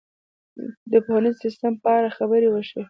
د 0.91 0.93
پوهنیز 1.05 1.35
سیستم 1.43 1.73
په 1.83 1.89
اړه 1.97 2.09
خبرې 2.17 2.47
وشوې. 2.49 2.79